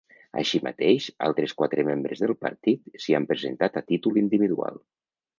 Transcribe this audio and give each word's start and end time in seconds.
Així 0.41 0.59
mateix, 0.67 1.09
altres 1.25 1.51
quatre 1.59 1.83
membres 1.89 2.23
del 2.23 2.33
partit 2.45 2.89
s’hi 3.03 3.15
han 3.17 3.27
presentat 3.33 3.77
a 3.83 3.85
títol 3.91 4.17
individual. 4.23 4.81